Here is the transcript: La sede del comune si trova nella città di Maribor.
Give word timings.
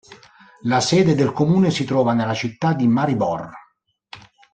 La 0.63 0.79
sede 0.81 1.13
del 1.13 1.31
comune 1.31 1.69
si 1.69 1.85
trova 1.85 2.15
nella 2.15 2.33
città 2.33 2.73
di 2.73 2.87
Maribor. 2.87 3.51